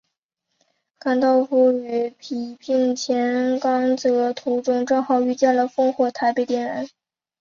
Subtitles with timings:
[0.97, 6.87] 甘道夫与皮聘前往刚铎途中正好见到了烽火台被点燃。